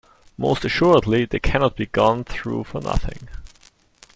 [0.35, 3.29] Most assuredly they cannot be gone through for nothing.